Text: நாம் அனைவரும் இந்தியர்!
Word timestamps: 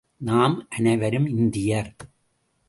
நாம் 0.17 0.67
அனைவரும் 0.69 1.27
இந்தியர்! 1.27 1.95